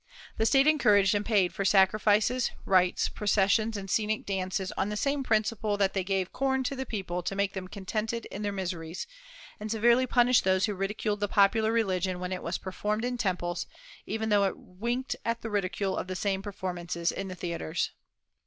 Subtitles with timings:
[0.37, 5.21] The State encouraged and paid for sacrifices, rites, processions, and scenic dances on the same
[5.23, 9.05] principle that they gave corn to the people to make them contented in their miseries,
[9.59, 13.67] and severely punished those who ridiculed the popular religion when it was performed in temples,
[14.07, 17.91] even though it winked at the ridicule of the same performances in the theatres.